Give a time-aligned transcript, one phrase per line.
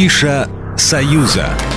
[0.00, 1.69] Афиша «Союза».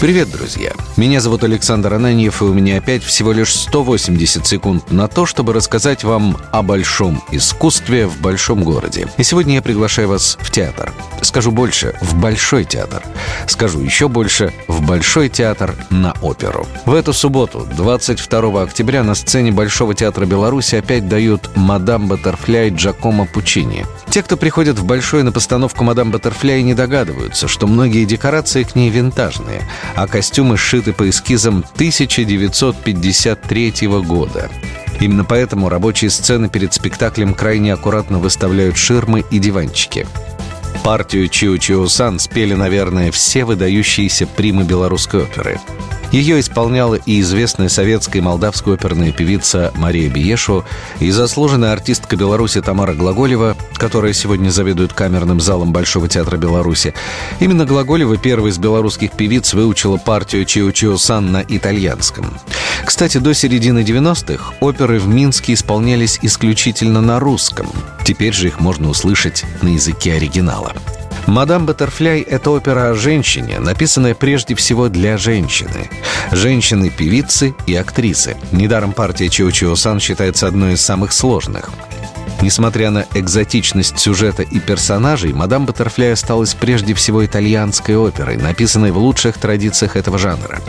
[0.00, 0.72] Привет, друзья!
[0.96, 5.52] Меня зовут Александр Ананьев, и у меня опять всего лишь 180 секунд на то, чтобы
[5.52, 9.08] рассказать вам о большом искусстве в большом городе.
[9.16, 10.92] И сегодня я приглашаю вас в театр.
[11.22, 13.02] Скажу больше, в Большой театр.
[13.46, 16.66] Скажу еще больше, в Большой театр на оперу.
[16.84, 23.26] В эту субботу, 22 октября, на сцене Большого театра Беларуси опять дают «Мадам Баттерфляй» Джакомо
[23.26, 23.86] Пучини.
[24.10, 28.74] Те, кто приходит в Большой на постановку «Мадам Баттерфляй», не догадываются, что многие декорации к
[28.74, 29.62] ней винтажные,
[29.94, 34.50] а костюмы сшиты по эскизам 1953 года.
[35.00, 40.06] Именно поэтому рабочие сцены перед спектаклем крайне аккуратно выставляют ширмы и диванчики.
[40.82, 45.60] Партию Чио-Чио-Сан спели, наверное, все выдающиеся примы белорусской оперы.
[46.14, 50.64] Ее исполняла и известная советская и молдавская оперная певица Мария Биешу,
[51.00, 56.94] и заслуженная артистка Беларуси Тамара Глаголева, которая сегодня заведует камерным залом Большого театра Беларуси.
[57.40, 62.38] Именно Глаголева, первая из белорусских певиц, выучила партию Чио-Чио-Сан на итальянском.
[62.84, 67.66] Кстати, до середины 90-х оперы в Минске исполнялись исключительно на русском.
[68.04, 70.74] Теперь же их можно услышать на языке оригинала.
[71.26, 75.90] «Мадам Баттерфляй»— это опера о женщине, написанная прежде всего для женщины.
[76.32, 78.36] Женщины-певицы и актрисы.
[78.52, 81.70] Недаром партия Чио-Чио-Сан считается одной из самых сложных.
[82.42, 88.98] Несмотря на экзотичность сюжета и персонажей, «Мадам Баттерфляй» осталась прежде всего итальянской оперой, написанной в
[88.98, 90.60] лучших традициях этого жанра.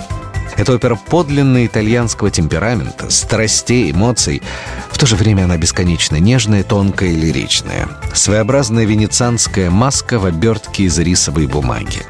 [0.58, 4.42] Это опера подлинно итальянского темперамента, страстей, эмоций.
[4.89, 7.89] В то же время она бесконечно нежная, тонкая и лиричная.
[8.14, 12.03] Своеобразная венецианская маска в обертке из рисовой бумаги.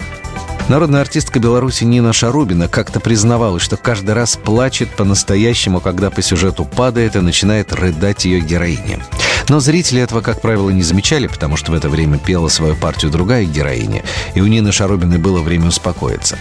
[0.68, 6.66] Народная артистка Беларуси Нина Шарубина как-то признавалась, что каждый раз плачет по-настоящему, когда по сюжету
[6.66, 9.00] падает и начинает рыдать ее героиня.
[9.48, 13.12] Но зрители этого, как правило, не замечали, потому что в это время пела свою партию
[13.12, 16.36] другая героиня, и у Нины Шарубиной было время успокоиться.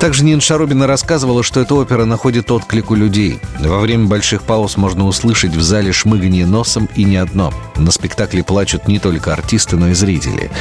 [0.00, 3.40] Также Нина Шарубина рассказывала, что эта опера находит отклик у людей.
[3.58, 7.52] Во время больших пауз можно услышать в зале шмыганье носом и не одно.
[7.76, 10.52] На спектакле плачут не только артисты, но и зрители.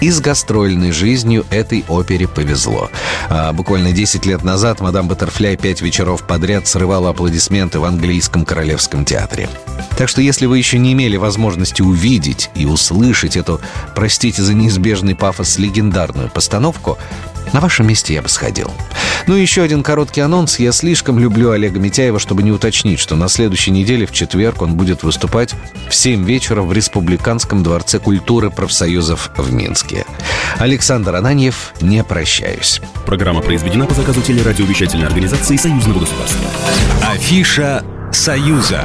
[0.00, 2.88] И с гастрольной жизнью этой опере повезло.
[3.28, 9.04] А буквально 10 лет назад мадам Баттерфляй пять вечеров подряд срывала аплодисменты в английском королевском
[9.04, 9.48] театре.
[9.98, 13.60] Так что если вы еще не имели возможности увидеть и услышать эту,
[13.96, 16.96] простите за неизбежный пафос, легендарную постановку,
[17.54, 18.70] на вашем месте я бы сходил.
[19.28, 20.58] Ну и еще один короткий анонс.
[20.58, 24.74] Я слишком люблю Олега Митяева, чтобы не уточнить, что на следующей неделе, в четверг, он
[24.74, 25.54] будет выступать
[25.88, 30.04] в 7 вечера в Республиканском дворце культуры профсоюзов в Минске.
[30.58, 32.80] Александр Ананьев, не прощаюсь.
[33.06, 36.50] Программа произведена по заказу телерадиовещательной организации Союзного государства.
[37.08, 38.84] Афиша «Союза».